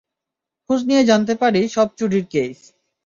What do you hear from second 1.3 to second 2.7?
পারি, সব চুরির কেইস।